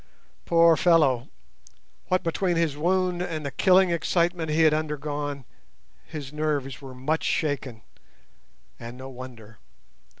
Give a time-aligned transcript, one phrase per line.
[0.45, 1.29] Poor fellow,
[2.07, 5.45] what between his wound and the killing excitement he had undergone
[6.07, 7.83] his nerves were much shaken,
[8.79, 9.59] and no wonder!